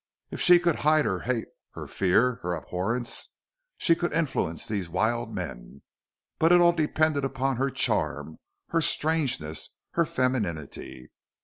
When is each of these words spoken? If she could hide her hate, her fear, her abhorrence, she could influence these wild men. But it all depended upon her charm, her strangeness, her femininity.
If 0.31 0.41
she 0.41 0.57
could 0.57 0.77
hide 0.77 1.05
her 1.05 1.19
hate, 1.19 1.49
her 1.75 1.85
fear, 1.85 2.39
her 2.41 2.55
abhorrence, 2.55 3.35
she 3.77 3.93
could 3.93 4.13
influence 4.13 4.65
these 4.67 4.89
wild 4.89 5.31
men. 5.31 5.83
But 6.39 6.51
it 6.51 6.59
all 6.59 6.73
depended 6.73 7.23
upon 7.23 7.57
her 7.57 7.69
charm, 7.69 8.39
her 8.69 8.81
strangeness, 8.81 9.69
her 9.91 10.05
femininity. 10.05 11.11